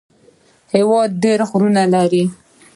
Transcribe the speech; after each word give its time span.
هېواد 0.73 1.09
ډېر 1.23 1.39
غرونه 1.49 1.83
لري 1.93 2.23